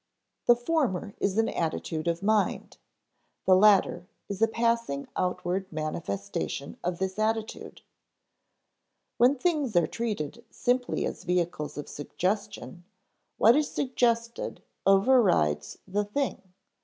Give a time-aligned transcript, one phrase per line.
[0.47, 2.77] The former is an attitude of mind;
[3.45, 7.83] the latter is a passing outward manifestation of this attitude.
[9.17, 12.83] When things are treated simply as vehicles of suggestion,
[13.37, 16.41] what is suggested overrides the thing.